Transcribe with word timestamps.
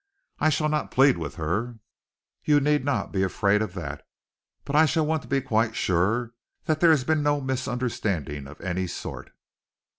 I 0.39 0.49
shall 0.49 0.67
not 0.67 0.89
plead 0.89 1.19
with 1.19 1.35
her 1.35 1.77
you 2.43 2.59
need 2.59 2.83
not 2.83 3.11
be 3.11 3.21
afraid 3.21 3.61
of 3.61 3.75
that 3.75 4.03
but 4.65 4.75
I 4.75 4.87
shall 4.87 5.05
want 5.05 5.21
to 5.21 5.27
be 5.27 5.41
quite 5.41 5.75
sure 5.75 6.31
that 6.65 6.79
there 6.79 6.89
has 6.89 7.03
been 7.03 7.21
no 7.21 7.39
misunderstanding 7.39 8.47
of 8.47 8.59
any 8.61 8.87
sort." 8.87 9.29